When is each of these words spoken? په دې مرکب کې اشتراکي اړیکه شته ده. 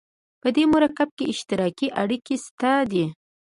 په 0.41 0.47
دې 0.55 0.63
مرکب 0.73 1.09
کې 1.17 1.25
اشتراکي 1.33 1.87
اړیکه 2.01 2.35
شته 2.43 2.71
ده. 2.91 3.05